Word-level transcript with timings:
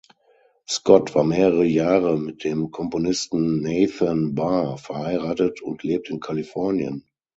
Scott 0.67 1.13
war 1.13 1.23
mehrere 1.23 1.63
Jahre 1.63 2.17
mit 2.17 2.43
dem 2.43 2.71
Komponisten 2.71 3.61
Nathan 3.61 4.33
Barr 4.33 4.79
verheiratet 4.79 5.61
und 5.61 5.83
lebt 5.83 6.09
in 6.09 6.19
Kalifornien. 6.19 7.05